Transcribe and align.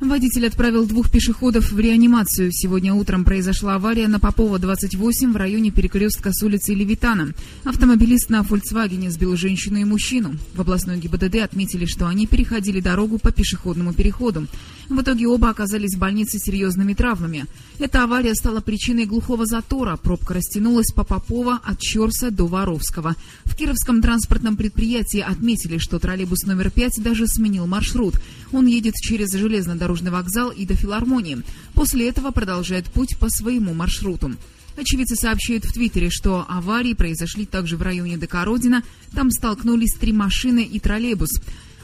Водитель 0.00 0.46
отправил 0.46 0.86
двух 0.86 1.10
пешеходов 1.10 1.72
в 1.72 1.80
реанимацию. 1.80 2.52
Сегодня 2.52 2.94
утром 2.94 3.24
произошла 3.24 3.74
авария 3.74 4.06
на 4.06 4.20
Попова, 4.20 4.60
28, 4.60 5.32
в 5.32 5.36
районе 5.36 5.72
перекрестка 5.72 6.30
с 6.32 6.40
улицы 6.44 6.72
Левитана. 6.72 7.34
Автомобилист 7.64 8.30
на 8.30 8.44
«Фольксвагене» 8.44 9.10
сбил 9.10 9.36
женщину 9.36 9.78
и 9.78 9.84
мужчину. 9.84 10.36
В 10.54 10.60
областной 10.60 10.98
ГИБДД 10.98 11.42
отметили, 11.42 11.84
что 11.84 12.06
они 12.06 12.28
переходили 12.28 12.78
дорогу 12.80 13.18
по 13.18 13.32
пешеходному 13.32 13.92
переходу. 13.92 14.46
В 14.88 15.02
итоге 15.02 15.26
оба 15.26 15.50
оказались 15.50 15.96
в 15.96 15.98
больнице 15.98 16.38
с 16.38 16.44
серьезными 16.44 16.94
травмами. 16.94 17.46
Эта 17.80 18.04
авария 18.04 18.36
стала 18.36 18.60
причиной 18.60 19.04
глухого 19.04 19.46
затора. 19.46 19.96
Пробка 19.96 20.34
растянулась 20.34 20.92
по 20.92 21.02
Попова 21.02 21.60
от 21.64 21.80
Чорса 21.80 22.30
до 22.30 22.46
Воровского. 22.46 23.16
В 23.44 23.56
Кировском 23.56 24.00
транспортном 24.00 24.56
предприятии 24.56 25.20
отметили, 25.20 25.78
что 25.78 25.98
троллейбус 25.98 26.44
номер 26.44 26.70
5 26.70 27.02
даже 27.02 27.26
сменил 27.26 27.66
маршрут. 27.66 28.14
Он 28.52 28.66
едет 28.66 28.94
через 28.94 29.32
железнодорожный 29.32 29.87
железнодорожный 29.88 30.10
вокзал 30.10 30.50
и 30.50 30.66
до 30.66 30.74
филармонии. 30.74 31.42
После 31.74 32.08
этого 32.08 32.30
продолжает 32.30 32.86
путь 32.86 33.16
по 33.18 33.28
своему 33.28 33.74
маршруту. 33.74 34.32
Очевидцы 34.76 35.16
сообщают 35.16 35.64
в 35.64 35.72
Твиттере, 35.72 36.08
что 36.10 36.46
аварии 36.48 36.94
произошли 36.94 37.46
также 37.46 37.76
в 37.76 37.82
районе 37.82 38.16
Декородина. 38.16 38.82
Там 39.12 39.30
столкнулись 39.30 39.94
три 39.94 40.12
машины 40.12 40.62
и 40.62 40.78
троллейбус. 40.78 41.30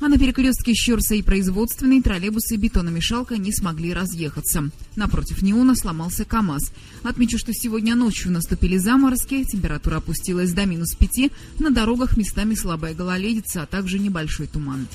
А 0.00 0.08
на 0.08 0.16
перекрестке 0.16 0.72
Щерса 0.72 1.14
и 1.14 1.22
производственный 1.22 2.00
троллейбусы 2.00 2.54
и 2.54 2.56
бетономешалка 2.56 3.36
не 3.36 3.52
смогли 3.52 3.92
разъехаться. 3.92 4.70
Напротив 4.96 5.42
неона 5.42 5.76
сломался 5.76 6.24
КАМАЗ. 6.24 6.72
Отмечу, 7.04 7.38
что 7.38 7.52
сегодня 7.52 7.94
ночью 7.94 8.32
наступили 8.32 8.78
заморозки, 8.78 9.44
температура 9.44 9.98
опустилась 9.98 10.52
до 10.52 10.64
минус 10.64 10.94
пяти, 10.94 11.30
на 11.58 11.70
дорогах 11.70 12.16
местами 12.16 12.54
слабая 12.54 12.94
гололедица, 12.94 13.62
а 13.62 13.66
также 13.66 13.98
небольшой 13.98 14.46
туман. 14.46 14.86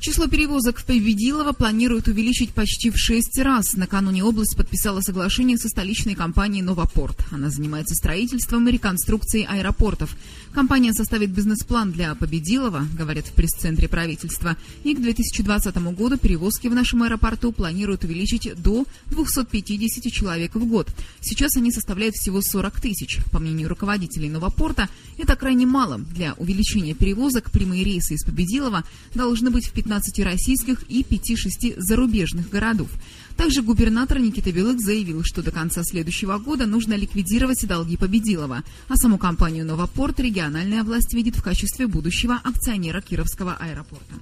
Число 0.00 0.28
перевозок 0.28 0.78
в 0.78 0.86
Победилово 0.86 1.52
планируют 1.52 2.08
увеличить 2.08 2.54
почти 2.54 2.88
в 2.88 2.96
шесть 2.96 3.38
раз. 3.38 3.74
Накануне 3.74 4.24
область 4.24 4.56
подписала 4.56 5.02
соглашение 5.02 5.58
со 5.58 5.68
столичной 5.68 6.14
компанией 6.14 6.62
«Новопорт». 6.62 7.18
Она 7.30 7.50
занимается 7.50 7.94
строительством 7.94 8.66
и 8.66 8.72
реконструкцией 8.72 9.44
аэропортов. 9.44 10.16
Компания 10.54 10.94
составит 10.94 11.28
бизнес-план 11.30 11.92
для 11.92 12.14
Победилова, 12.14 12.88
говорят 12.96 13.26
в 13.26 13.32
пресс-центре 13.32 13.88
правительства. 13.88 14.56
И 14.84 14.94
к 14.94 15.02
2020 15.02 15.76
году 15.92 16.16
перевозки 16.16 16.68
в 16.68 16.74
нашем 16.74 17.02
аэропорту 17.02 17.52
планируют 17.52 18.02
увеличить 18.02 18.54
до 18.56 18.86
250 19.08 20.10
человек 20.10 20.54
в 20.54 20.64
год. 20.64 20.88
Сейчас 21.20 21.56
они 21.56 21.70
составляют 21.70 22.14
всего 22.14 22.40
40 22.40 22.80
тысяч. 22.80 23.18
По 23.32 23.38
мнению 23.38 23.68
руководителей 23.68 24.30
Новопорта, 24.30 24.88
это 25.18 25.36
крайне 25.36 25.66
мало. 25.66 25.98
Для 25.98 26.32
увеличения 26.38 26.94
перевозок 26.94 27.50
прямые 27.50 27.84
рейсы 27.84 28.14
из 28.14 28.24
Победилова 28.24 28.82
должны 29.14 29.50
быть 29.50 29.66
в 29.66 29.72
15 29.72 29.89
15 29.90 30.24
российских 30.24 30.84
и 30.88 31.02
5-6 31.02 31.74
зарубежных 31.80 32.48
городов. 32.48 32.88
Также 33.36 33.60
губернатор 33.62 34.20
Никита 34.20 34.52
Белых 34.52 34.80
заявил, 34.80 35.24
что 35.24 35.42
до 35.42 35.50
конца 35.50 35.82
следующего 35.82 36.38
года 36.38 36.64
нужно 36.64 36.94
ликвидировать 36.94 37.66
долги 37.66 37.96
Победилова, 37.96 38.62
а 38.86 38.96
саму 38.96 39.18
компанию 39.18 39.66
«Новопорт» 39.66 40.20
региональная 40.20 40.84
власть 40.84 41.12
видит 41.12 41.34
в 41.34 41.42
качестве 41.42 41.88
будущего 41.88 42.40
акционера 42.44 43.00
Кировского 43.00 43.56
аэропорта. 43.58 44.14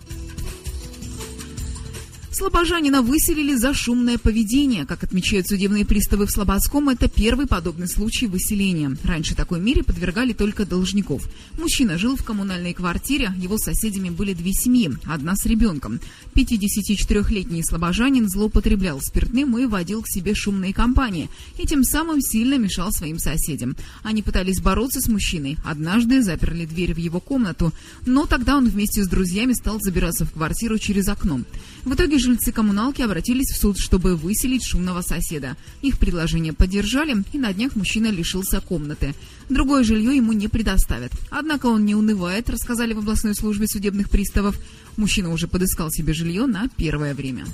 Слобожанина 2.39 3.03
выселили 3.03 3.57
за 3.57 3.75
шумное 3.75 4.17
поведение. 4.17 4.87
Как 4.87 5.03
отмечают 5.03 5.49
судебные 5.49 5.85
приставы 5.85 6.25
в 6.25 6.31
Слободском, 6.31 6.89
это 6.89 7.09
первый 7.09 7.49
подобный 7.49 7.89
случай 7.89 8.29
выселения. 8.29 8.97
Раньше 9.03 9.35
такой 9.35 9.59
мере 9.59 9.83
подвергали 9.83 10.33
только 10.33 10.65
должников. 10.65 11.29
Мужчина 11.59 11.99
жил 11.99 12.17
в 12.17 12.23
коммунальной 12.23 12.75
квартире, 12.75 13.33
его 13.37 13.59
соседями 13.59 14.11
были 14.11 14.35
две 14.35 14.53
семьи, 14.53 14.89
одна 15.07 15.35
с 15.35 15.47
ребенком. 15.47 15.99
54-летний 16.35 17.65
слобожанин 17.65 18.29
злоупотреблял 18.29 19.01
спиртным 19.01 19.59
и 19.59 19.67
водил 19.67 20.03
к 20.03 20.09
себе 20.09 20.37
шумные 20.37 20.73
компании, 20.73 21.31
и 21.59 21.67
тем 21.67 21.83
самым 21.83 22.21
сильно 22.21 22.57
мешал 22.57 22.93
своим 22.93 23.19
соседям. 23.19 23.75
Они 24.05 24.23
пытались 24.23 24.61
бороться 24.61 25.01
с 25.01 25.09
мужчиной. 25.09 25.59
Однажды 25.65 26.23
заперли 26.23 26.67
дверь 26.67 26.95
в 26.95 26.99
его 26.99 27.19
комнату, 27.19 27.73
но 28.07 28.27
тогда 28.27 28.57
он 28.57 28.69
вместе 28.69 29.03
с 29.03 29.09
друзьями 29.09 29.55
стал 29.55 29.81
забираться 29.81 30.25
в 30.25 30.31
квартиру 30.31 30.79
через 30.79 31.09
окно. 31.09 31.41
В 31.85 31.95
итоге 31.95 32.21
жильцы 32.29 32.53
коммуналки 32.53 33.01
обратились 33.01 33.51
в 33.51 33.59
суд, 33.59 33.79
чтобы 33.79 34.15
выселить 34.15 34.65
шумного 34.65 35.01
соседа. 35.01 35.57
Их 35.81 35.99
предложение 35.99 36.53
поддержали, 36.53 37.25
и 37.33 37.39
на 37.39 37.55
днях 37.55 37.75
мужчина 37.75 38.09
лишился 38.09 38.61
комнаты. 38.61 39.15
Другое 39.49 39.83
жилье 39.83 40.15
ему 40.15 40.33
не 40.33 40.47
предоставят. 40.49 41.11
Однако 41.31 41.67
он 41.67 41.87
не 41.87 41.95
унывает, 41.95 42.51
рассказали 42.51 42.93
в 42.93 42.99
областной 42.99 43.35
службе 43.35 43.67
судебных 43.67 44.11
приставов. 44.11 44.61
Мужчина 44.99 45.31
уже 45.31 45.49
подыскал 45.49 45.91
себе 45.91 46.13
жилье 46.13 46.47
на 46.47 46.69
первое 46.77 47.15
время. 47.15 47.47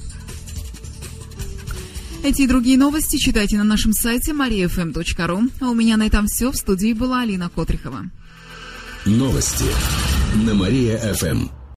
Эти 2.25 2.43
и 2.43 2.47
другие 2.49 2.77
новости 2.77 3.17
читайте 3.19 3.57
на 3.59 3.65
нашем 3.65 3.93
сайте 3.93 4.33
mariafm.ru. 4.33 5.51
А 5.61 5.71
у 5.71 5.75
меня 5.75 5.97
на 5.97 6.07
этом 6.07 6.27
все. 6.27 6.51
В 6.51 6.57
студии 6.57 6.95
была 6.95 7.21
Алина 7.21 7.49
Котрихова. 7.49 8.11
Новости 9.05 9.67
на 10.45 10.55
Мария-ФМ. 10.55 11.64